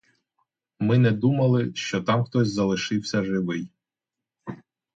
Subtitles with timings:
[0.79, 3.69] Ми не думали, що там хтось залишився живий.